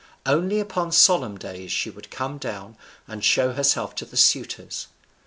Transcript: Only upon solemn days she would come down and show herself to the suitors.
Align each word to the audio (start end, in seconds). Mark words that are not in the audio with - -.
Only 0.25 0.59
upon 0.59 0.91
solemn 0.91 1.37
days 1.37 1.71
she 1.71 1.91
would 1.91 2.09
come 2.09 2.39
down 2.39 2.75
and 3.07 3.23
show 3.23 3.53
herself 3.53 3.93
to 3.97 4.05
the 4.05 4.17
suitors. 4.17 4.87